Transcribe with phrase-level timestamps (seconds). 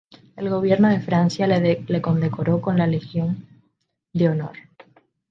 [0.35, 3.45] El gobierno de Francia le condecoró con la Legión
[4.13, 4.57] de Honor.